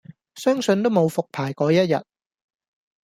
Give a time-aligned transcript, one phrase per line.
[0.33, 2.03] 相信都無復牌果一日